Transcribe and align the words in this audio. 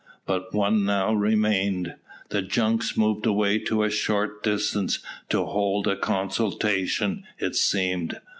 But 0.25 0.51
one 0.51 0.83
now 0.85 1.13
remained. 1.13 1.93
The 2.29 2.41
junks 2.41 2.97
moved 2.97 3.27
away 3.27 3.59
to 3.59 3.83
a 3.83 3.91
short 3.91 4.41
distance, 4.41 4.97
to 5.29 5.45
hold 5.45 5.87
a 5.87 5.95
consultation, 5.95 7.23
it 7.37 7.55
seemed. 7.55 8.19